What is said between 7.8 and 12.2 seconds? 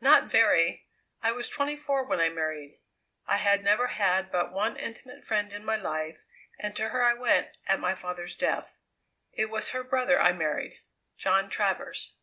my father's death. It was her brother I married John Travers."